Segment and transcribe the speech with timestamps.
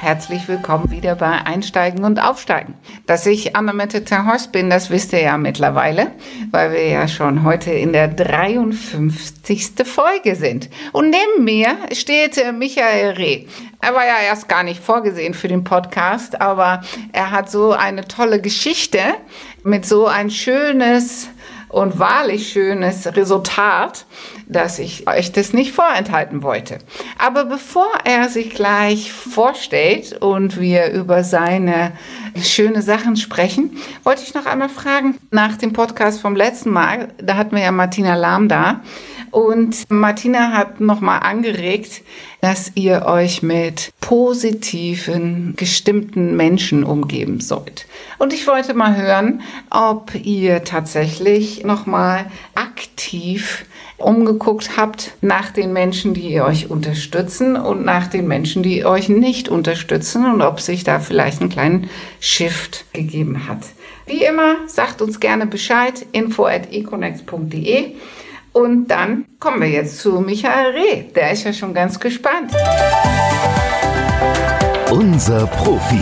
[0.00, 2.74] herzlich willkommen wieder bei Einsteigen und Aufsteigen.
[3.06, 6.12] Dass ich Annemette Terhorst bin, das wisst ihr ja mittlerweile,
[6.52, 9.72] weil wir ja schon heute in der 53.
[9.84, 10.70] Folge sind.
[10.92, 13.46] Und neben mir steht äh, Michael Reh.
[13.80, 18.06] Er war ja erst gar nicht vorgesehen für den Podcast, aber er hat so eine
[18.06, 19.00] tolle Geschichte
[19.64, 21.28] mit so ein schönes
[21.68, 24.06] und wahrlich schönes Resultat,
[24.46, 26.78] dass ich euch das nicht vorenthalten wollte.
[27.18, 31.92] Aber bevor er sich gleich vorstellt und wir über seine
[32.42, 37.08] schöne Sachen sprechen, wollte ich noch einmal fragen nach dem Podcast vom letzten Mal.
[37.18, 38.80] Da hatten wir ja Martina Lahm da.
[39.30, 42.02] Und Martina hat nochmal angeregt,
[42.40, 47.86] dass ihr euch mit positiven, gestimmten Menschen umgeben sollt.
[48.18, 53.64] Und ich wollte mal hören, ob ihr tatsächlich nochmal aktiv
[53.98, 59.48] umgeguckt habt nach den Menschen, die euch unterstützen und nach den Menschen, die euch nicht
[59.48, 63.58] unterstützen und ob sich da vielleicht einen kleinen Shift gegeben hat.
[64.06, 67.96] Wie immer, sagt uns gerne Bescheid, info at econex.de.
[68.52, 71.02] Und dann kommen wir jetzt zu Michael Reh.
[71.14, 72.52] Der ist ja schon ganz gespannt.
[74.90, 76.00] Unser Profi.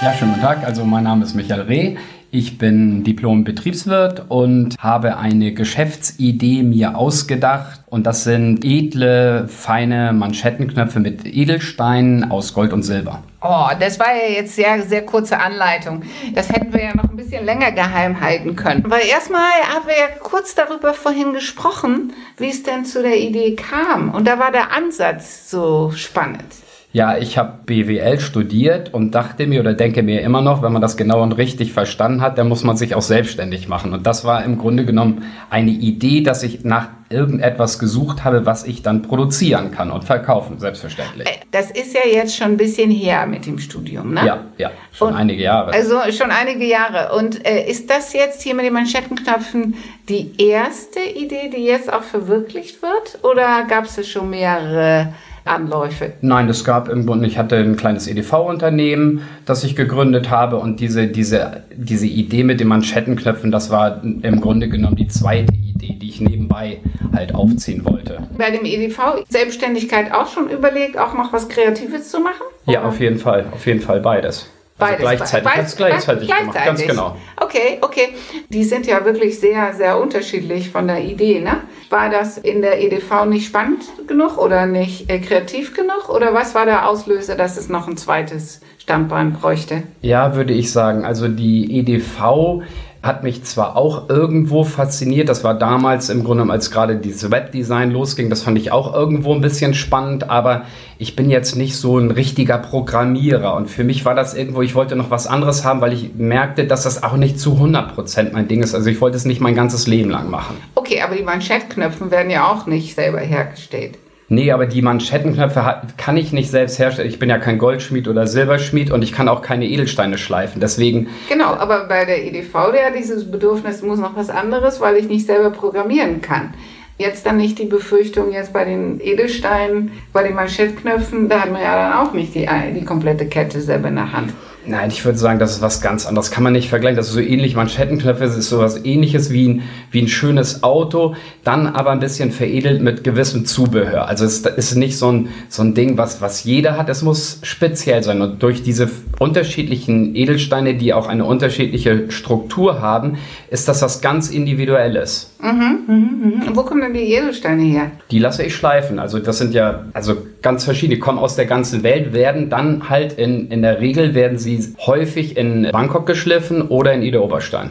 [0.00, 0.64] Ja, schönen guten Tag.
[0.64, 1.96] Also mein Name ist Michael Reh.
[2.30, 7.80] Ich bin Diplom-Betriebswirt und habe eine Geschäftsidee mir ausgedacht.
[7.86, 13.22] Und das sind edle, feine Manschettenknöpfe mit Edelsteinen aus Gold und Silber.
[13.40, 16.02] Oh, das war ja jetzt sehr, sehr kurze Anleitung.
[16.34, 18.84] Das hätten wir ja noch ein bisschen länger geheim halten können.
[18.86, 23.54] Weil erstmal haben wir ja kurz darüber vorhin gesprochen, wie es denn zu der Idee
[23.54, 24.12] kam.
[24.12, 26.44] Und da war der Ansatz so spannend.
[26.90, 30.80] Ja, ich habe BWL studiert und dachte mir oder denke mir immer noch, wenn man
[30.80, 33.92] das genau und richtig verstanden hat, dann muss man sich auch selbstständig machen.
[33.92, 38.64] Und das war im Grunde genommen eine Idee, dass ich nach irgendetwas gesucht habe, was
[38.64, 41.28] ich dann produzieren kann und verkaufen, selbstverständlich.
[41.28, 44.24] Äh, das ist ja jetzt schon ein bisschen her mit dem Studium, ne?
[44.24, 45.72] Ja, ja, schon und einige Jahre.
[45.72, 47.14] Also schon einige Jahre.
[47.16, 49.74] Und äh, ist das jetzt hier mit den Manschettenknöpfen
[50.08, 53.22] die erste Idee, die jetzt auch verwirklicht wird?
[53.24, 55.12] Oder gab es schon mehrere?
[55.48, 56.12] Anläufe?
[56.20, 60.80] Nein, es gab im Grunde, ich hatte ein kleines EDV-Unternehmen, das ich gegründet habe und
[60.80, 65.96] diese, diese, diese Idee mit den Manschettenknöpfen, das war im Grunde genommen die zweite Idee,
[66.00, 66.78] die ich nebenbei
[67.14, 68.18] halt aufziehen wollte.
[68.36, 72.42] Bei dem EDV Selbstständigkeit auch schon überlegt, auch noch was Kreatives zu machen?
[72.66, 74.50] Ja, auf jeden Fall, auf jeden Fall beides.
[74.78, 75.52] Also beides, gleichzeitig.
[75.52, 77.16] Beides, gleichzeitig, gleichzeitig gemacht, ganz genau.
[77.36, 78.14] Okay, okay.
[78.48, 81.62] Die sind ja wirklich sehr, sehr unterschiedlich von der Idee, ne?
[81.90, 86.08] War das in der EDV nicht spannend genug oder nicht äh, kreativ genug?
[86.08, 89.82] Oder was war der Auslöser, dass es noch ein zweites Standbein bräuchte?
[90.00, 91.04] Ja, würde ich sagen.
[91.04, 92.62] Also die EDV
[93.02, 97.92] hat mich zwar auch irgendwo fasziniert, das war damals im Grunde, als gerade dieses Webdesign
[97.92, 100.62] losging, das fand ich auch irgendwo ein bisschen spannend, aber
[100.98, 104.74] ich bin jetzt nicht so ein richtiger Programmierer und für mich war das irgendwo, ich
[104.74, 108.48] wollte noch was anderes haben, weil ich merkte, dass das auch nicht zu 100% mein
[108.48, 108.74] Ding ist.
[108.74, 110.56] Also ich wollte es nicht mein ganzes Leben lang machen.
[110.74, 113.98] Okay, aber die Manschettknöpfe werden ja auch nicht selber hergestellt.
[114.30, 117.08] Nee, aber die Manschettenknöpfe kann ich nicht selbst herstellen.
[117.08, 120.60] Ich bin ja kein Goldschmied oder Silberschmied und ich kann auch keine Edelsteine schleifen.
[120.60, 121.08] Deswegen.
[121.30, 125.24] Genau, aber bei der EDV, der dieses Bedürfnis muss noch was anderes, weil ich nicht
[125.24, 126.52] selber programmieren kann.
[126.98, 131.62] Jetzt dann nicht die Befürchtung, jetzt bei den Edelsteinen, bei den Manschettknöpfen, da hat man
[131.62, 134.32] ja dann auch nicht die, die komplette Kette selber in der Hand.
[134.68, 136.30] Nein, ich würde sagen, das ist was ganz anderes.
[136.30, 136.96] Kann man nicht vergleichen.
[136.96, 137.56] Das ist so ähnlich.
[137.56, 142.32] Manschettenknöpfe ist so was ähnliches wie ein, wie ein schönes Auto, dann aber ein bisschen
[142.32, 144.06] veredelt mit gewissem Zubehör.
[144.08, 146.90] Also es ist nicht so ein, so ein Ding, was, was jeder hat.
[146.90, 148.20] Es muss speziell sein.
[148.20, 153.18] Und durch diese unterschiedlichen Edelsteine, die auch eine unterschiedliche Struktur haben,
[153.50, 155.34] ist das was ganz Individuelles.
[155.40, 156.56] Mhm, mh, mh.
[156.56, 157.90] Wo kommen denn die Edelsteine her?
[158.10, 158.98] Die lasse ich schleifen.
[158.98, 163.14] Also das sind ja also ganz verschiedene, kommen aus der ganzen Welt, werden dann halt
[163.14, 167.70] in, in der Regel werden sie häufig in Bangkok geschliffen oder in Ida Oberstein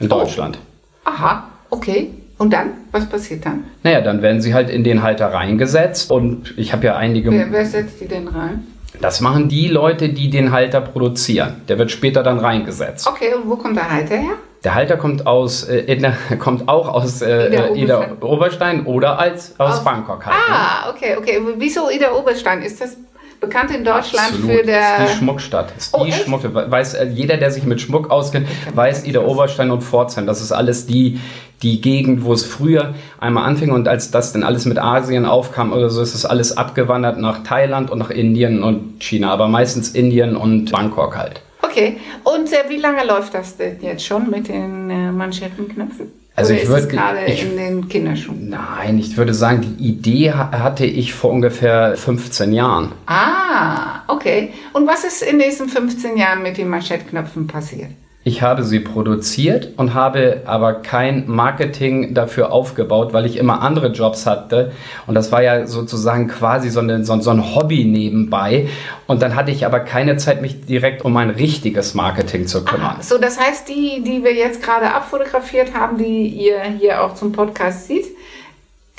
[0.00, 0.20] in oh.
[0.20, 0.58] Deutschland.
[1.04, 2.10] Aha, okay.
[2.38, 2.68] Und dann?
[2.92, 3.64] Was passiert dann?
[3.82, 7.32] Naja, dann werden sie halt in den Halter reingesetzt und ich habe ja einige...
[7.32, 8.64] Wer, wer setzt die denn rein?
[9.00, 11.62] Das machen die Leute, die den Halter produzieren.
[11.68, 13.06] Der wird später dann reingesetzt.
[13.06, 14.34] Okay, und wo kommt der Halter her?
[14.64, 17.76] Der Halter kommt aus, äh, der, kommt auch aus äh, Ida, Oberstein.
[17.76, 20.36] Ida Oberstein oder als, aus, aus Bangkok halt.
[20.36, 20.56] Ne?
[20.56, 21.40] Ah, okay, okay.
[21.56, 22.62] Wieso Ida Oberstein?
[22.62, 22.96] Ist das
[23.40, 24.50] bekannt in Deutschland Absolut.
[24.50, 25.04] für der.
[25.04, 25.72] Ist die Schmuckstadt.
[25.76, 26.24] Ist Oh, die echt?
[26.24, 26.42] Schmuck.
[26.70, 30.26] Weiß, äh, jeder, der sich mit Schmuck auskennt, weiß Ida Oberstein und Pforzheim.
[30.26, 31.20] Das ist alles die,
[31.62, 35.72] die Gegend, wo es früher einmal anfing und als das dann alles mit Asien aufkam
[35.72, 39.30] oder so, ist es alles abgewandert nach Thailand und nach Indien und China.
[39.32, 41.40] Aber meistens Indien und Bangkok halt.
[41.62, 41.98] Okay.
[42.24, 46.12] Und äh, wie lange läuft das denn jetzt schon mit den äh, Manschettenknöpfen?
[46.38, 48.48] Also Oder ich ist es würd- gerade ich- in den Kinderschuhen.
[48.48, 52.92] Nein, ich würde sagen, die Idee ha- hatte ich vor ungefähr 15 Jahren.
[53.06, 54.52] Ah, okay.
[54.72, 57.90] Und was ist in diesen 15 Jahren mit den Manschettknöpfen passiert?
[58.24, 63.88] Ich habe sie produziert und habe aber kein Marketing dafür aufgebaut, weil ich immer andere
[63.88, 64.72] Jobs hatte.
[65.06, 68.68] Und das war ja sozusagen quasi so, eine, so, so ein Hobby nebenbei.
[69.06, 72.96] Und dann hatte ich aber keine Zeit, mich direkt um mein richtiges Marketing zu kümmern.
[72.98, 77.14] Ah, so, das heißt, die, die wir jetzt gerade abfotografiert haben, die ihr hier auch
[77.14, 78.17] zum Podcast seht,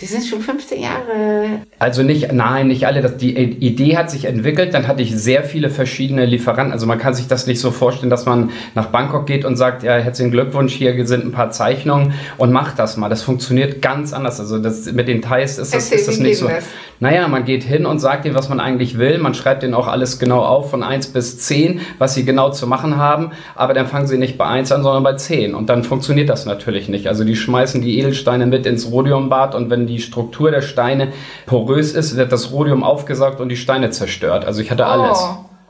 [0.01, 1.59] die sind schon 15 Jahre.
[1.77, 3.01] Also nicht, nein, nicht alle.
[3.01, 6.71] Das, die Idee hat sich entwickelt, dann hatte ich sehr viele verschiedene Lieferanten.
[6.71, 9.83] Also man kann sich das nicht so vorstellen, dass man nach Bangkok geht und sagt,
[9.83, 13.09] ja, herzlichen Glückwunsch, hier sind ein paar Zeichnungen und macht das mal.
[13.09, 14.39] Das funktioniert ganz anders.
[14.39, 16.47] Also das, mit den Thais ist das, Erzähl, ist das nicht so.
[16.47, 16.63] das?
[17.01, 19.17] Naja, man geht hin und sagt ihnen, was man eigentlich will.
[19.19, 22.67] Man schreibt ihnen auch alles genau auf, von 1 bis 10, was sie genau zu
[22.67, 23.31] machen haben.
[23.55, 25.55] Aber dann fangen sie nicht bei 1 an, sondern bei 10.
[25.55, 27.07] Und dann funktioniert das natürlich nicht.
[27.07, 31.11] Also die schmeißen die Edelsteine mit ins Rhodiumbad und wenn die Struktur der Steine
[31.45, 34.45] porös ist, wird das Rhodium aufgesaugt und die Steine zerstört.
[34.45, 35.19] Also ich hatte alles.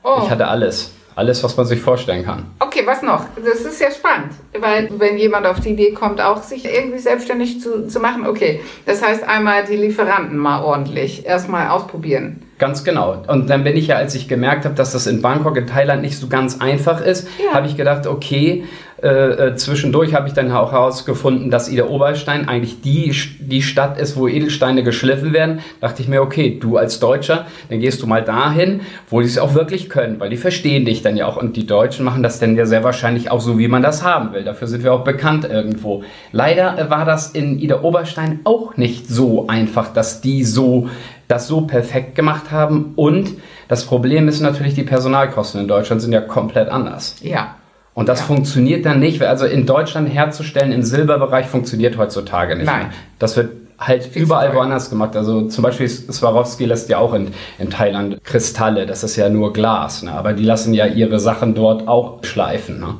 [0.04, 0.22] oh.
[0.24, 0.94] Ich hatte alles.
[1.16, 2.46] Alles, was man sich vorstellen kann.
[2.60, 3.26] Okay, was noch?
[3.36, 7.60] Das ist ja spannend, weil wenn jemand auf die Idee kommt, auch sich irgendwie selbstständig
[7.60, 12.44] zu, zu machen, okay, das heißt einmal die Lieferanten mal ordentlich erstmal ausprobieren.
[12.60, 13.24] Ganz genau.
[13.28, 16.02] Und dann bin ich ja, als ich gemerkt habe, dass das in Bangkok, in Thailand
[16.02, 17.54] nicht so ganz einfach ist, Ja.
[17.56, 18.66] habe ich gedacht, okay,
[19.02, 23.98] äh, äh, zwischendurch habe ich dann auch herausgefunden, dass Ida Oberstein eigentlich die, die Stadt
[23.98, 25.60] ist, wo Edelsteine geschliffen werden.
[25.80, 29.38] Dachte ich mir, okay, du als Deutscher, dann gehst du mal dahin, wo die es
[29.38, 31.38] auch wirklich können, weil die verstehen dich dann ja auch.
[31.38, 34.34] Und die Deutschen machen das dann ja sehr wahrscheinlich auch so, wie man das haben
[34.34, 34.44] will.
[34.44, 36.04] Dafür sind wir auch bekannt irgendwo.
[36.34, 40.90] Leider war das in Ida Oberstein auch nicht so einfach, dass die so
[41.30, 42.92] das so perfekt gemacht haben.
[42.96, 43.36] Und
[43.70, 47.16] das Problem ist natürlich, die Personalkosten in Deutschland sind ja komplett anders.
[47.22, 47.56] Ja.
[47.94, 48.26] Und das Ja.
[48.26, 49.22] funktioniert dann nicht.
[49.22, 52.80] Also in Deutschland herzustellen im Silberbereich funktioniert heutzutage nicht Nein.
[52.88, 52.90] mehr.
[53.20, 55.16] Das wird halt zu überall woanders gemacht.
[55.16, 57.28] Also zum Beispiel Swarovski lässt ja auch in,
[57.60, 58.88] in Thailand Kristalle.
[58.88, 60.02] Das ist ja nur Glas.
[60.02, 60.12] Ne?
[60.12, 62.80] Aber die lassen ja ihre Sachen dort auch schleifen.
[62.80, 62.96] Ne?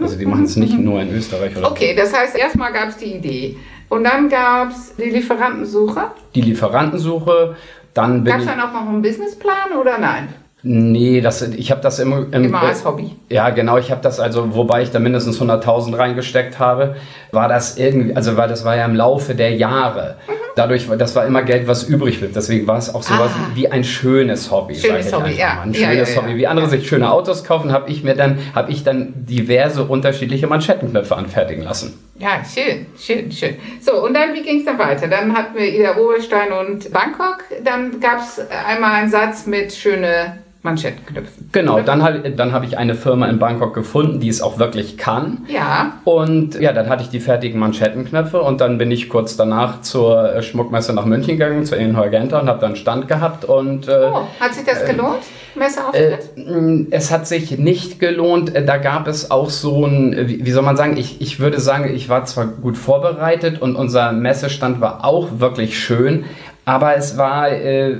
[0.00, 2.88] also die machen es nicht nur in Österreich oder Mhm, Okay, das heißt, erstmal gab
[2.88, 3.56] es die Idee.
[3.92, 6.04] Und dann gab es die Lieferantensuche.
[6.34, 7.56] die Lieferantensuche.
[7.92, 10.28] Dann bin Gab es dann auch noch einen Businessplan oder nein?
[10.62, 13.10] Nee, das, ich habe das im, im, Immer als Hobby.
[13.28, 13.76] Ja, genau.
[13.76, 16.96] Ich habe das also, wobei ich da mindestens 100.000 reingesteckt habe,
[17.32, 20.16] war das irgendwie, also weil das war ja im Laufe der Jahre.
[20.26, 20.32] Mhm.
[20.54, 22.32] Dadurch, das war immer Geld, was übrig blieb.
[22.32, 23.50] Deswegen war es auch sowas Ah.
[23.54, 24.76] wie ein schönes Hobby.
[24.76, 25.54] Schönes Hobby, ja.
[25.56, 25.62] mal.
[25.64, 26.22] Ein Ja, schönes ja, ja.
[26.22, 26.36] Hobby.
[26.36, 30.46] Wie andere sich schöne Autos kaufen, habe ich mir dann, habe ich dann diverse unterschiedliche
[30.46, 31.98] Manschettenknöpfe anfertigen lassen.
[32.22, 33.56] Ja, schön, schön, schön.
[33.80, 35.08] So, und dann, wie ging es dann weiter?
[35.08, 37.38] Dann hatten wir Ida Oberstein und Bangkok.
[37.64, 41.48] Dann gab es einmal einen Satz mit schöne Manschettenknöpfen.
[41.50, 44.96] Genau, dann, halt, dann habe ich eine Firma in Bangkok gefunden, die es auch wirklich
[44.96, 45.46] kann.
[45.48, 49.80] Ja, Und ja, dann hatte ich die fertigen Manschettenknöpfe und dann bin ich kurz danach
[49.80, 54.10] zur äh, Schmuckmesse nach München gegangen, zur Inhorgenta und habe dann Stand gehabt und äh,
[54.12, 55.22] oh, hat sich das gelohnt?
[55.22, 56.30] äh, Messeauftritt?
[56.36, 58.54] mh, es hat sich nicht gelohnt.
[58.54, 61.40] Äh, Da gab es auch so ein, äh, wie, wie soll man sagen, ich, ich
[61.40, 66.24] würde sagen, ich war zwar gut vorbereitet und unser Messestand war auch wirklich schön,
[66.64, 67.96] aber es war, äh,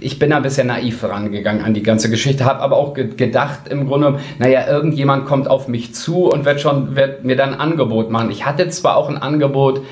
[0.00, 3.08] ich bin da ein bisschen naiv rangegangen an die ganze Geschichte, habe aber auch ge
[3.16, 7.54] gedacht im Grunde, naja, irgendjemand kommt auf mich zu und wird schon, wird mir dann
[7.54, 8.30] ein Angebot machen.
[8.30, 9.82] Ich hatte zwar auch ein Angebot,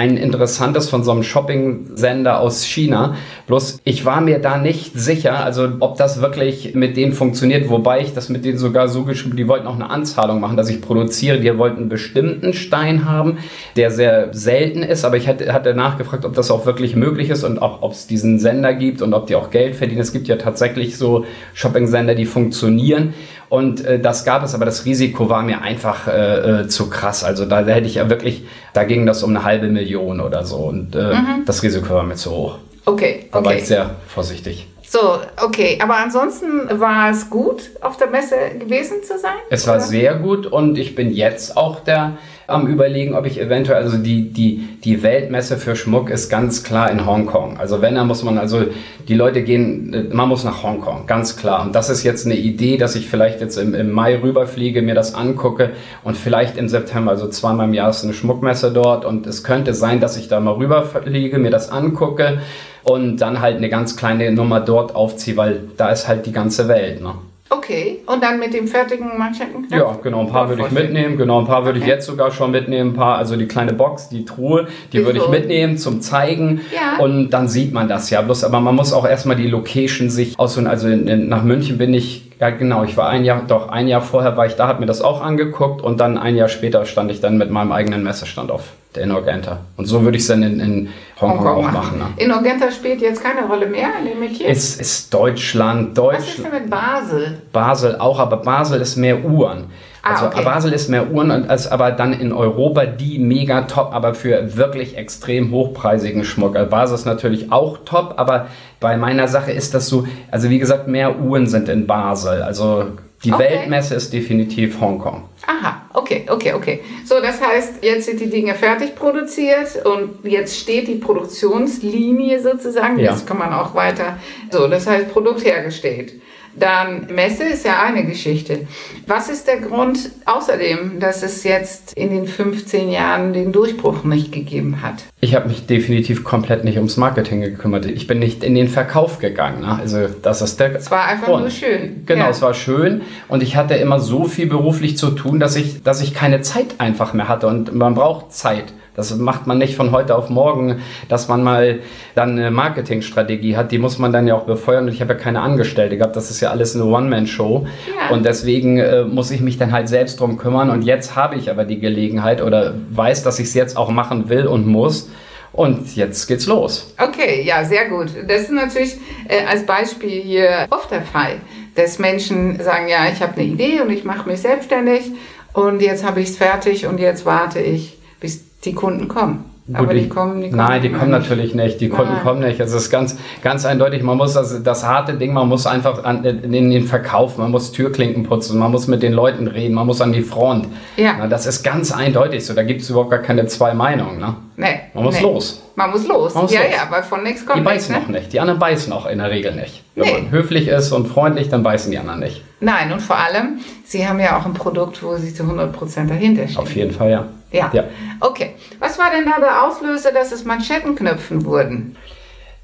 [0.00, 3.16] ein interessantes von so einem Shopping-Sender aus China.
[3.46, 8.00] Bloß ich war mir da nicht sicher, also ob das wirklich mit denen funktioniert, wobei
[8.00, 10.80] ich das mit denen sogar so geschrieben, die wollten auch eine Anzahlung machen, dass ich
[10.80, 11.38] produziere.
[11.38, 13.38] Die wollten einen bestimmten Stein haben,
[13.76, 17.44] der sehr selten ist, aber ich hatte, hatte nachgefragt, ob das auch wirklich möglich ist
[17.44, 20.00] und auch ob es diesen Sender gibt und ob die auch Geld verdienen.
[20.00, 23.12] Es gibt ja tatsächlich so Shopping-Sender, die funktionieren.
[23.50, 27.24] Und äh, das gab es, aber das Risiko war mir einfach äh, äh, zu krass.
[27.24, 30.44] Also da, da hätte ich ja wirklich, da ging das um eine halbe Million oder
[30.44, 30.56] so.
[30.56, 31.14] Und äh,
[31.44, 32.58] das Risiko war mir zu hoch.
[32.86, 33.66] Okay, Da war ich okay.
[33.66, 34.68] sehr vorsichtig.
[34.86, 35.78] So, okay.
[35.82, 39.36] Aber ansonsten war es gut, auf der Messe gewesen zu sein?
[39.50, 39.84] Es war oder?
[39.84, 42.18] sehr gut und ich bin jetzt auch der
[42.50, 46.90] am überlegen, ob ich eventuell, also die, die, die Weltmesse für Schmuck ist ganz klar
[46.90, 47.58] in Hongkong.
[47.58, 48.64] Also wenn, dann muss man, also
[49.08, 51.64] die Leute gehen, man muss nach Hongkong, ganz klar.
[51.64, 54.94] Und das ist jetzt eine Idee, dass ich vielleicht jetzt im, im Mai rüberfliege, mir
[54.94, 55.70] das angucke
[56.04, 59.74] und vielleicht im September, also zweimal im Jahr ist eine Schmuckmesse dort und es könnte
[59.74, 62.40] sein, dass ich da mal rüberfliege, mir das angucke
[62.82, 66.68] und dann halt eine ganz kleine Nummer dort aufziehe, weil da ist halt die ganze
[66.68, 67.02] Welt.
[67.02, 67.14] Ne?
[67.52, 69.72] Okay, und dann mit dem fertigen Manschettenknopf?
[69.72, 71.88] Ja, genau, ein paar würde ich mitnehmen, genau, ein paar würde okay.
[71.88, 75.06] ich jetzt sogar schon mitnehmen, ein paar, also die kleine Box, die Truhe, die Wieso?
[75.06, 77.02] würde ich mitnehmen zum Zeigen ja.
[77.04, 80.38] und dann sieht man das ja, bloß, aber man muss auch erstmal die Location sich
[80.38, 83.68] aussuchen, also in, in, nach München bin ich, ja genau, ich war ein Jahr, doch
[83.68, 86.48] ein Jahr vorher war ich da, habe mir das auch angeguckt und dann ein Jahr
[86.48, 89.58] später stand ich dann mit meinem eigenen Messestand auf der Inorgenta.
[89.76, 90.88] Und so würde ich es dann in, in
[91.20, 91.98] Hongkong, Hongkong auch machen.
[91.98, 92.06] Ne?
[92.16, 94.48] Inorgenta spielt jetzt keine Rolle mehr in dem Metier?
[94.48, 95.96] Es ist Deutschland.
[95.96, 96.22] Deutschland.
[96.22, 97.42] Was ist denn mit Basel?
[97.52, 99.66] Basel auch, aber Basel ist mehr Uhren.
[100.02, 100.44] Ah, also okay.
[100.44, 104.96] Basel ist mehr Uhren, als aber dann in Europa die mega top, aber für wirklich
[104.96, 106.56] extrem hochpreisigen Schmuck.
[106.56, 108.46] Also Basel ist natürlich auch top, aber
[108.80, 112.42] bei meiner Sache ist das so, also wie gesagt, mehr Uhren sind in Basel.
[112.42, 112.86] Also
[113.24, 113.50] die okay.
[113.50, 115.24] Weltmesse ist definitiv Hongkong.
[115.46, 116.80] Aha, okay, okay, okay.
[117.04, 122.98] So, das heißt, jetzt sind die Dinge fertig produziert und jetzt steht die Produktionslinie sozusagen.
[122.98, 123.10] Ja.
[123.10, 124.16] Jetzt kann man auch weiter.
[124.50, 126.14] So, das heißt, Produkt hergestellt.
[126.56, 128.66] Dann Messe ist ja eine Geschichte.
[129.06, 134.32] Was ist der Grund außerdem, dass es jetzt in den 15 Jahren den Durchbruch nicht
[134.32, 135.04] gegeben hat?
[135.20, 137.86] Ich habe mich definitiv komplett nicht ums Marketing gekümmert.
[137.86, 139.60] Ich bin nicht in den Verkauf gegangen.
[139.60, 139.78] Ne?
[139.78, 140.74] Also das ist der.
[140.74, 141.42] Es war einfach Grund.
[141.42, 142.02] nur schön.
[142.06, 142.30] Genau, ja.
[142.30, 146.00] es war schön und ich hatte immer so viel beruflich zu tun, dass ich, dass
[146.00, 148.72] ich keine Zeit einfach mehr hatte und man braucht Zeit.
[148.96, 151.80] Das macht man nicht von heute auf morgen, dass man mal
[152.14, 153.72] dann eine Marketingstrategie hat.
[153.72, 154.86] Die muss man dann ja auch befeuern.
[154.86, 156.16] Und ich habe ja keine Angestellte gehabt.
[156.16, 157.66] Das ist ja alles eine One-Man-Show.
[157.86, 158.14] Ja.
[158.14, 160.70] Und deswegen äh, muss ich mich dann halt selbst drum kümmern.
[160.70, 164.28] Und jetzt habe ich aber die Gelegenheit oder weiß, dass ich es jetzt auch machen
[164.28, 165.10] will und muss.
[165.52, 166.94] Und jetzt geht's los.
[166.98, 168.08] Okay, ja, sehr gut.
[168.28, 168.96] Das ist natürlich
[169.28, 171.36] äh, als Beispiel hier oft der Fall,
[171.74, 175.10] dass Menschen sagen, ja, ich habe eine Idee und ich mache mich selbstständig
[175.52, 179.44] und jetzt habe ich es fertig und jetzt warte ich, bis die Kunden kommen.
[179.70, 181.80] Gut, aber die, die, kommen, die kommen Nein, die kommen natürlich nicht.
[181.80, 181.96] Die nein.
[181.96, 182.58] Kunden kommen nicht.
[182.58, 184.02] Es ist ganz, ganz eindeutig.
[184.02, 187.70] Man muss das, das harte Ding, man muss einfach an, in den Verkauf, man muss
[187.70, 190.66] Türklinken putzen, man muss mit den Leuten reden, man muss an die Front.
[190.96, 191.14] Ja.
[191.18, 192.54] Na, das ist ganz eindeutig so.
[192.54, 194.18] Da gibt es überhaupt gar keine zwei Meinungen.
[194.18, 194.34] Ne?
[194.56, 194.80] Nee.
[194.92, 195.22] Man muss nee.
[195.22, 195.62] los.
[195.76, 196.34] Man muss los.
[196.34, 196.70] Man muss ja, los.
[196.72, 198.12] ja, weil von nichts kommt Die beißen nichts, ne?
[198.12, 198.32] noch nicht.
[198.32, 199.84] Die anderen beißen auch in der Regel nicht.
[199.94, 200.12] Wenn nee.
[200.14, 202.42] man höflich ist und freundlich, dann beißen die anderen nicht.
[202.58, 206.48] Nein, und vor allem, Sie haben ja auch ein Produkt, wo Sie zu 100% dahinter
[206.48, 206.58] stehen.
[206.58, 207.28] Auf jeden Fall, ja.
[207.52, 207.70] Ja.
[207.72, 207.84] ja.
[208.20, 208.54] Okay.
[208.78, 211.96] Was war denn da der Auslöser, dass es Manschettenknöpfen wurden?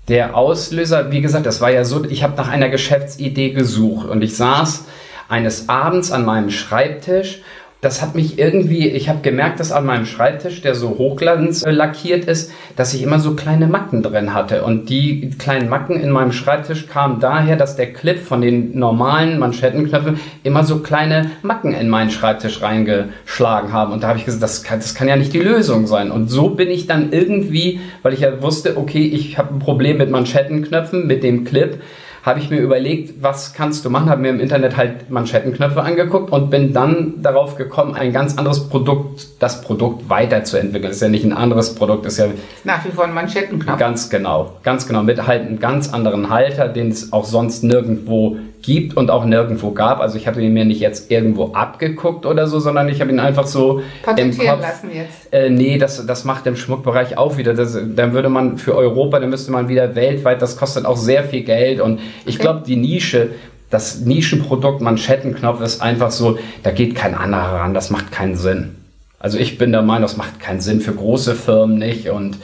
[0.09, 4.23] Der Auslöser, wie gesagt, das war ja so, ich habe nach einer Geschäftsidee gesucht und
[4.23, 4.85] ich saß
[5.29, 7.43] eines Abends an meinem Schreibtisch
[7.83, 12.25] das hat mich irgendwie, ich habe gemerkt, dass an meinem Schreibtisch, der so hochglanz lackiert
[12.25, 14.65] ist, dass ich immer so kleine Macken drin hatte.
[14.65, 19.39] Und die kleinen Macken in meinem Schreibtisch kamen daher, dass der Clip von den normalen
[19.39, 23.93] Manschettenknöpfen immer so kleine Macken in meinen Schreibtisch reingeschlagen haben.
[23.93, 26.11] Und da habe ich gesagt, das kann, das kann ja nicht die Lösung sein.
[26.11, 29.99] Und so bin ich dann irgendwie, weil ich ja wusste, okay, ich habe ein Problem
[29.99, 31.79] mit Manschettenknöpfen, mit dem Clip
[32.27, 36.33] habe ich mir überlegt, was kannst du machen, habe mir im Internet halt Manschettenknöpfe angeguckt
[36.33, 40.89] und bin dann darauf gekommen, ein ganz anderes Produkt, das Produkt weiterzuentwickeln.
[40.89, 42.27] Das ist ja nicht ein anderes Produkt, ist ja
[42.65, 43.79] nach wie vor ein Manschettenknopf.
[43.79, 48.39] Ganz genau, ganz genau, mit halt einem ganz anderen Halter, den es auch sonst nirgendwo
[48.67, 50.01] gibt und auch nirgendwo gab.
[50.01, 53.21] Also ich habe ihn mir nicht jetzt irgendwo abgeguckt oder so, sondern ich habe ihn
[53.21, 53.81] einfach so
[54.17, 54.61] im Kopf.
[54.61, 55.33] lassen jetzt.
[55.33, 57.55] Äh, nee, das, das macht im Schmuckbereich auch wieder.
[57.55, 61.23] Das, dann würde man für Europa, dann müsste man wieder weltweit, das kostet auch sehr
[61.23, 61.81] viel Geld.
[61.81, 62.43] Und ich okay.
[62.43, 63.29] glaube, die Nische,
[63.71, 68.75] das Nischenprodukt Manschettenknopf ist einfach so, da geht kein anderer ran, das macht keinen Sinn.
[69.21, 72.39] Also ich bin der Meinung, das macht keinen Sinn für große Firmen nicht und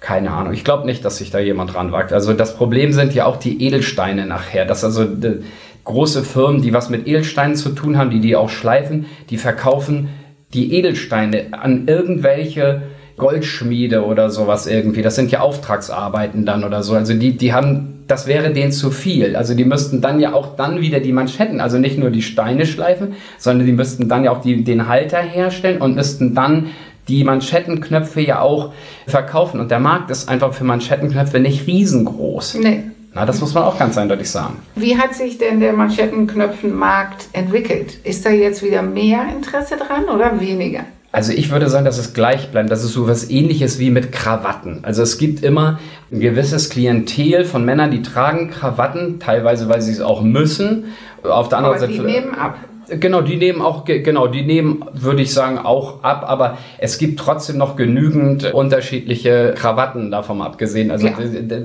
[0.00, 0.52] keine Ahnung.
[0.52, 2.12] Ich glaube nicht, dass sich da jemand ranwagt.
[2.12, 4.64] Also das Problem sind ja auch die Edelsteine nachher.
[4.64, 5.04] Das also
[5.88, 10.08] große Firmen, die was mit Edelsteinen zu tun haben, die die auch schleifen, die verkaufen
[10.54, 12.82] die Edelsteine an irgendwelche
[13.16, 15.02] Goldschmiede oder sowas irgendwie.
[15.02, 16.94] Das sind ja Auftragsarbeiten dann oder so.
[16.94, 19.34] Also die, die haben, das wäre denen zu viel.
[19.34, 22.64] Also die müssten dann ja auch dann wieder die Manschetten, also nicht nur die Steine
[22.64, 26.68] schleifen, sondern die müssten dann ja auch die, den Halter herstellen und müssten dann
[27.08, 28.72] die Manschettenknöpfe ja auch
[29.06, 29.58] verkaufen.
[29.58, 32.58] Und der Markt ist einfach für Manschettenknöpfe nicht riesengroß.
[32.62, 32.84] Nee.
[33.14, 34.58] Na, das muss man auch ganz eindeutig sagen.
[34.76, 37.98] Wie hat sich denn der Manschettenknöpfenmarkt entwickelt?
[38.04, 40.84] Ist da jetzt wieder mehr Interesse dran oder weniger?
[41.10, 42.70] Also ich würde sagen, dass es gleich bleibt.
[42.70, 44.80] Das ist so was ähnliches wie mit Krawatten.
[44.82, 45.78] Also es gibt immer
[46.12, 50.92] ein gewisses Klientel von Männern, die tragen Krawatten, teilweise weil sie es auch müssen.
[51.22, 51.92] Auf der anderen Aber Seite.
[51.94, 52.58] Die nehmen ab.
[52.90, 57.20] Genau, die nehmen auch, genau, die nehmen, würde ich sagen, auch ab, aber es gibt
[57.20, 60.90] trotzdem noch genügend unterschiedliche Krawatten davon abgesehen.
[60.90, 61.18] Also, Ja, auf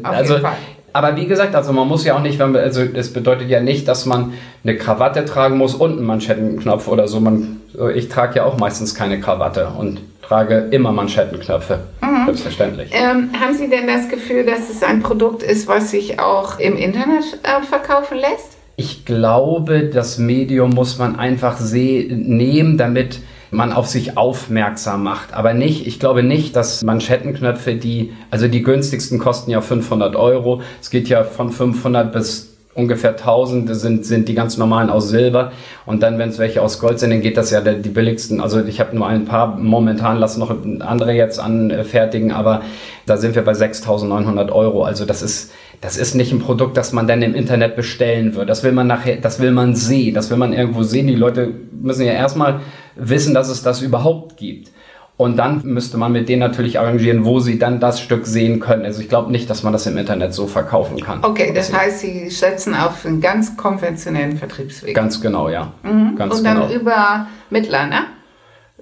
[0.04, 0.58] also jeden Fall.
[0.94, 3.60] Aber wie gesagt, also man muss ja auch nicht, wenn man, also das bedeutet ja
[3.60, 4.34] nicht, dass man
[4.64, 7.20] eine Krawatte tragen muss und einen Manschettenknopf oder so.
[7.20, 7.62] Man,
[7.96, 11.80] ich trage ja auch meistens keine Krawatte und trage immer Manschettenknöpfe.
[12.02, 12.26] Mhm.
[12.26, 12.92] Selbstverständlich.
[12.94, 16.78] Ähm, haben Sie denn das Gefühl, dass es ein Produkt ist, was sich auch im
[16.78, 18.58] Internet äh, verkaufen lässt?
[18.76, 23.20] Ich glaube, das Medium muss man einfach nehmen, damit
[23.54, 25.34] man auf sich aufmerksam macht.
[25.34, 30.62] Aber nicht, ich glaube nicht, dass Manschettenknöpfe, die, also die günstigsten kosten ja 500 Euro.
[30.82, 35.10] Es geht ja von 500 bis ungefähr 1000 Das sind, sind die ganz normalen aus
[35.10, 35.52] Silber.
[35.86, 38.42] Und dann, wenn es welche aus Gold sind, dann geht das ja die billigsten.
[38.42, 42.62] Also ich habe nur ein paar, momentan lassen noch andere jetzt anfertigen, aber
[43.06, 44.84] da sind wir bei 6900 Euro.
[44.84, 48.50] Also das ist, das ist nicht ein Produkt, das man dann im Internet bestellen wird.
[48.50, 51.08] Das will man nachher, das will man sehen, das will man irgendwo sehen.
[51.08, 52.62] Die Leute müssen ja erstmal
[52.96, 54.72] wissen, dass es das überhaupt gibt.
[55.16, 58.84] Und dann müsste man mit denen natürlich arrangieren, wo sie dann das Stück sehen können.
[58.84, 61.24] Also ich glaube nicht, dass man das im Internet so verkaufen kann.
[61.24, 64.96] Okay, das heißt, Sie setzen auf einen ganz konventionellen Vertriebsweg.
[64.96, 65.72] Ganz genau, ja.
[66.16, 66.74] Ganz Und dann genau.
[66.74, 68.06] über Mittler, ne?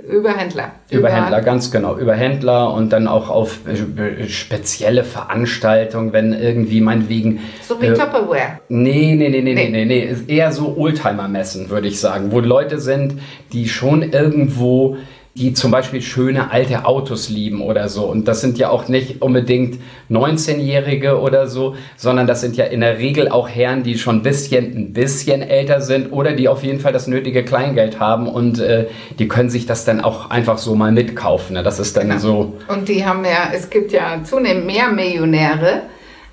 [0.08, 0.72] Über Händler.
[0.90, 1.98] Über Händler, ganz genau.
[1.98, 7.40] Über Händler und dann auch auf äh, spezielle Veranstaltungen, wenn irgendwie meinetwegen.
[7.62, 8.60] So wie äh, Tupperware.
[8.70, 9.70] Nee, nee, nee, nee, Nee.
[9.70, 13.16] nee, nee, eher so Oldtimer-Messen, würde ich sagen, wo Leute sind,
[13.54, 14.98] die schon irgendwo,
[15.34, 18.04] die zum Beispiel schöne alte Autos lieben oder so.
[18.06, 22.82] Und das sind ja auch nicht unbedingt 19-Jährige oder so, sondern das sind ja in
[22.82, 26.64] der Regel auch Herren, die schon ein bisschen, ein bisschen älter sind oder die auf
[26.64, 28.88] jeden Fall das nötige Kleingeld haben und äh,
[29.20, 31.54] die können sich das dann auch einfach so mal mitkaufen.
[31.54, 31.64] Ne?
[31.64, 32.20] Das ist dann Genau.
[32.20, 32.54] so.
[32.68, 35.84] Und die haben ja, es gibt ja zunehmend mehr Millionäre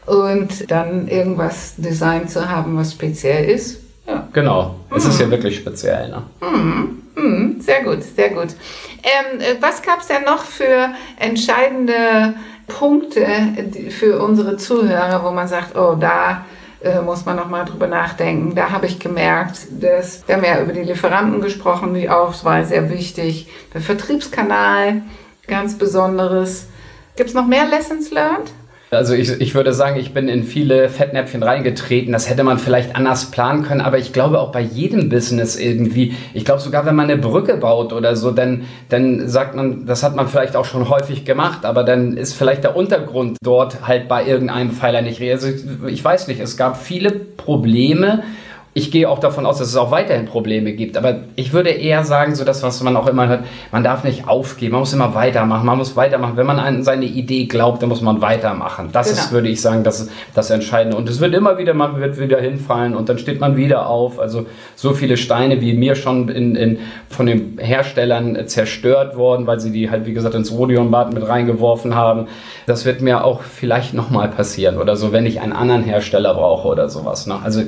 [0.06, 3.80] und dann irgendwas designt zu haben, was speziell ist.
[4.08, 4.26] Ja.
[4.32, 4.74] Genau.
[4.96, 6.08] Es ist ja wirklich speziell.
[6.08, 6.22] Ne?
[7.18, 8.48] Hm, sehr gut, sehr gut.
[9.02, 12.34] Ähm, äh, was gab es denn noch für entscheidende
[12.68, 13.26] Punkte
[13.74, 16.44] die- für unsere Zuhörer, wo man sagt, oh, da
[16.80, 18.54] äh, muss man noch mal drüber nachdenken.
[18.54, 22.88] Da habe ich gemerkt, dass wir haben ja über die Lieferanten gesprochen, die Auswahl sehr
[22.88, 23.48] wichtig.
[23.74, 25.02] Der Vertriebskanal,
[25.48, 26.68] ganz besonderes.
[27.16, 28.52] Gibt es noch mehr Lessons learned?
[28.90, 32.12] Also ich, ich würde sagen, ich bin in viele Fettnäpfchen reingetreten.
[32.12, 36.14] Das hätte man vielleicht anders planen können, aber ich glaube auch bei jedem Business irgendwie.
[36.32, 40.02] Ich glaube sogar, wenn man eine Brücke baut oder so, dann, dann sagt man, das
[40.02, 44.08] hat man vielleicht auch schon häufig gemacht, aber dann ist vielleicht der Untergrund dort halt
[44.08, 45.20] bei irgendeinem Pfeiler nicht.
[45.20, 48.22] Also ich, ich weiß nicht, es gab viele Probleme.
[48.74, 50.96] Ich gehe auch davon aus, dass es auch weiterhin Probleme gibt.
[50.96, 54.28] Aber ich würde eher sagen, so das, was man auch immer hört, man darf nicht
[54.28, 56.36] aufgeben, man muss immer weitermachen, man muss weitermachen.
[56.36, 58.90] Wenn man an seine Idee glaubt, dann muss man weitermachen.
[58.92, 59.20] Das Genau.
[59.20, 60.96] ist, würde ich sagen, das, das Entscheidende.
[60.96, 64.20] Und es wird immer wieder, man wird wieder hinfallen und dann steht man wieder auf.
[64.20, 66.78] Also so viele Steine, wie mir schon in, in,
[67.08, 71.94] von den Herstellern zerstört worden, weil sie die halt, wie gesagt, ins Rodionbad mit reingeworfen
[71.94, 72.26] haben.
[72.66, 76.68] Das wird mir auch vielleicht nochmal passieren oder so, wenn ich einen anderen Hersteller brauche
[76.68, 77.26] oder sowas.
[77.26, 77.36] Ne?
[77.42, 77.62] Also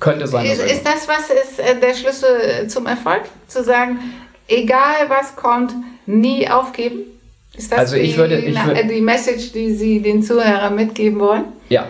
[0.00, 3.22] könnte sein, Ist, ist das, was ist äh, der Schlüssel zum Erfolg?
[3.48, 3.98] Zu sagen,
[4.46, 5.72] egal was kommt,
[6.06, 7.00] nie aufgeben?
[7.56, 10.22] Ist das Also ich die, würde- ich na- würd- äh, die Message, die Sie den
[10.22, 11.44] Zuhörern mitgeben wollen?
[11.68, 11.86] Ja,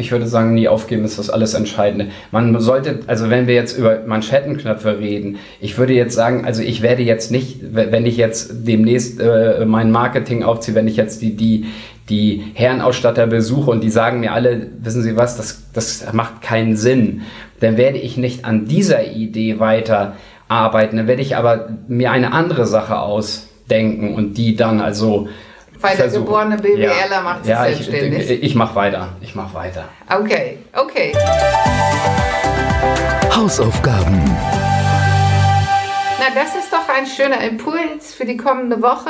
[0.00, 2.08] ich würde sagen, nie aufgeben ist das alles Entscheidende.
[2.32, 6.82] Man sollte, also wenn wir jetzt über Manschettenknöpfe reden, ich würde jetzt sagen, also ich
[6.82, 11.36] werde jetzt nicht, wenn ich jetzt demnächst äh, mein Marketing aufziehe, wenn ich jetzt die,
[11.36, 11.66] die,
[12.08, 16.76] die Herrenausstatter besuche und die sagen mir alle, wissen Sie was, das, das macht keinen
[16.76, 17.22] Sinn,
[17.60, 20.16] dann werde ich nicht an dieser Idee weiter
[20.48, 25.28] arbeiten, dann werde ich aber mir eine andere Sache ausdenken und die dann also
[25.80, 28.30] Weil der geborene BWLer macht sich ja, selbstständig.
[28.30, 29.88] Ich, ich mache weiter, ich mache weiter.
[30.08, 31.12] Okay, okay.
[33.34, 34.22] Hausaufgaben.
[36.18, 39.08] Na, das ist doch ein schöner Impuls für die kommende Woche,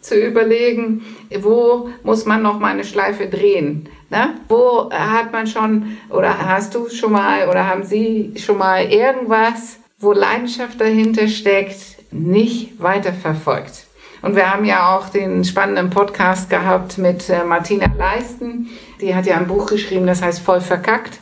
[0.00, 1.04] zu überlegen,
[1.40, 3.88] wo muss man noch mal eine Schleife drehen.
[4.08, 4.34] Ne?
[4.48, 9.78] Wo hat man schon, oder hast du schon mal, oder haben Sie schon mal irgendwas,
[9.98, 13.86] wo Leidenschaft dahinter steckt, nicht weiterverfolgt?
[14.22, 18.70] Und wir haben ja auch den spannenden Podcast gehabt mit äh, Martina Leisten.
[19.00, 21.18] Die hat ja ein Buch geschrieben, das heißt Voll verkackt.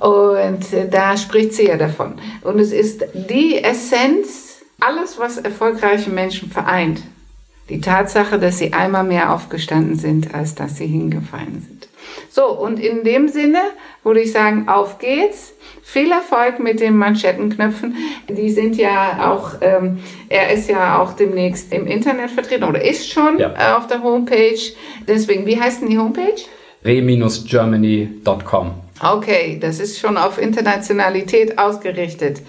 [0.00, 2.14] Und äh, da spricht sie ja davon.
[2.42, 7.02] Und es ist die Essenz, alles, was erfolgreiche Menschen vereint.
[7.68, 11.77] Die Tatsache, dass sie einmal mehr aufgestanden sind, als dass sie hingefallen sind.
[12.30, 13.60] So, und in dem Sinne
[14.04, 15.54] würde ich sagen, auf geht's.
[15.82, 17.94] Viel Erfolg mit den Manschettenknöpfen.
[18.28, 23.10] Die sind ja auch, ähm, er ist ja auch demnächst im Internet vertreten oder ist
[23.10, 23.54] schon Ja.
[23.56, 24.58] äh, auf der Homepage.
[25.06, 26.34] Deswegen, wie heißt denn die Homepage?
[26.84, 28.70] re-germany.com.
[29.02, 32.42] Okay, das ist schon auf Internationalität ausgerichtet.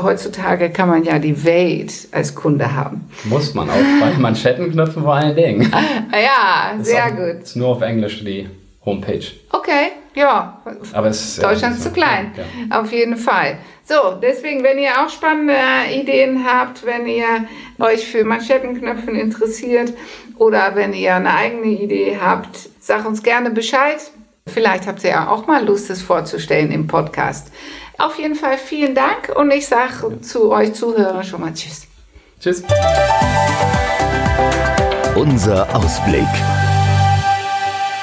[0.00, 3.08] Heutzutage kann man ja die Welt als Kunde haben.
[3.24, 5.62] Muss man auch bei Manschettenknöpfen vor allen Dingen.
[6.12, 7.42] ja, sehr ist auch, gut.
[7.42, 8.48] Ist nur auf Englisch die
[8.84, 9.24] Homepage.
[9.50, 10.60] Okay, ja.
[10.92, 12.32] Aber es ist Deutschland ist zu klein.
[12.36, 12.80] Ja.
[12.80, 13.58] Auf jeden Fall.
[13.84, 15.56] So, deswegen, wenn ihr auch spannende
[15.92, 17.46] Ideen habt, wenn ihr
[17.78, 19.92] euch für Manschettenknöpfen interessiert
[20.38, 23.98] oder wenn ihr eine eigene Idee habt, sagt uns gerne Bescheid.
[24.46, 27.50] Vielleicht habt ihr ja auch mal Lust, es vorzustellen im Podcast.
[27.98, 31.86] Auf jeden Fall vielen Dank und ich sage zu euch Zuhörern schon mal Tschüss.
[32.40, 32.62] Tschüss.
[35.14, 36.26] Unser Ausblick.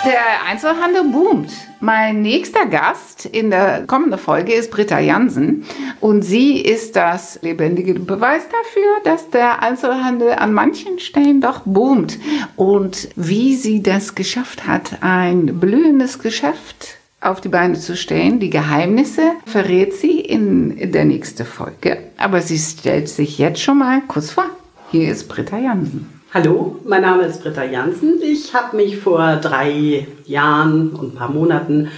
[0.04, 1.52] Der Einzelhandel boomt.
[1.80, 5.64] Mein nächster Gast in der kommenden Folge ist Britta Jansen
[6.00, 12.18] und sie ist das lebendige Beweis dafür, dass der Einzelhandel an manchen Stellen doch boomt
[12.56, 18.40] und wie sie das geschafft hat, ein blühendes Geschäft auf die Beine zu stellen.
[18.40, 22.00] Die Geheimnisse verrät sie in der nächsten Folge.
[22.18, 24.46] Aber sie stellt sich jetzt schon mal kurz vor.
[24.90, 26.21] Hier ist Britta Jansen.
[26.34, 28.22] Hallo, mein Name ist Britta Jansen.
[28.22, 31.92] Ich habe mich vor drei Jahren und ein paar Monaten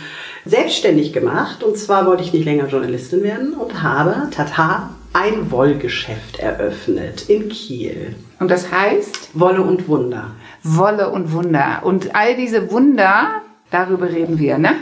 [0.44, 1.62] selbstständig gemacht.
[1.62, 7.48] Und zwar wollte ich nicht länger Journalistin werden und habe, tata, ein Wollgeschäft eröffnet in
[7.48, 8.16] Kiel.
[8.40, 9.30] Und das heißt?
[9.36, 10.32] Wolle und Wunder.
[10.64, 11.82] Wolle und Wunder.
[11.84, 14.78] Und all diese Wunder, darüber reden wir, ne?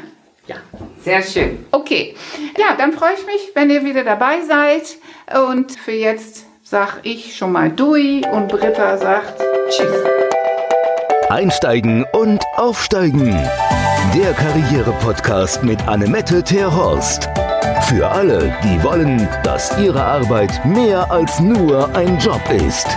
[0.48, 0.56] Ja.
[1.04, 1.66] Sehr schön.
[1.72, 2.16] Okay.
[2.58, 4.96] Ja, dann freue ich mich, wenn ihr wieder dabei seid.
[5.46, 9.92] Und für jetzt sag ich schon mal Dui und Britta sagt Tschüss.
[11.28, 13.38] Einsteigen und aufsteigen.
[14.16, 17.28] Der Karriere-Podcast mit Annemette Terhorst.
[17.90, 22.88] Für alle, die wollen, dass ihre Arbeit mehr als nur ein Job ist.